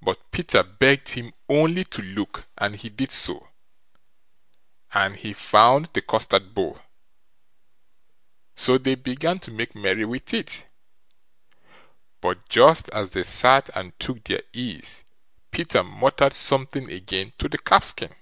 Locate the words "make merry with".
9.50-10.32